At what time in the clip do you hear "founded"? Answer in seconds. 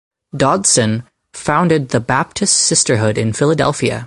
1.31-1.89